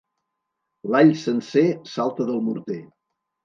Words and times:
L'all 0.95 1.13
sencer 1.25 1.67
salta 1.95 2.29
del 2.33 2.43
morter. 2.51 2.83